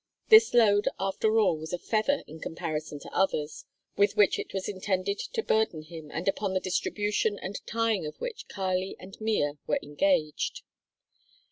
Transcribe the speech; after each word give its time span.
This 0.29 0.55
load 0.55 0.87
after 0.99 1.37
all 1.37 1.59
was 1.59 1.73
a 1.73 1.77
feather 1.77 2.23
in 2.25 2.39
comparison 2.39 2.97
to 3.01 3.13
others 3.15 3.65
with 3.97 4.17
which 4.17 4.39
it 4.39 4.51
was 4.51 4.67
intended 4.67 5.19
to 5.19 5.43
burden 5.43 5.83
him 5.83 6.09
and 6.09 6.27
upon 6.27 6.55
the 6.55 6.59
distribution 6.59 7.37
and 7.37 7.61
tying 7.67 8.07
of 8.07 8.19
which 8.19 8.47
Kali 8.47 8.95
and 8.99 9.21
Mea 9.21 9.59
were 9.67 9.77
engaged. 9.83 10.63